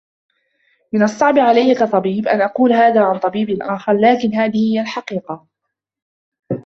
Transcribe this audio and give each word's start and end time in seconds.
من 0.93 1.03
الصّعب 1.03 1.39
عليّ 1.39 1.75
كطبيب 1.75 2.27
أن 2.27 2.41
أقول 2.41 2.73
هذا 2.73 3.01
عن 3.03 3.17
طبيب 3.19 3.61
آخر، 3.61 3.93
لكن 3.97 4.33
هذه 4.35 4.71
هي 4.73 4.81
الحقيقة. 4.81 5.47